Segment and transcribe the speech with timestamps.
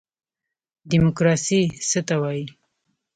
[0.89, 2.45] دیموکراسي څه ته وایي؟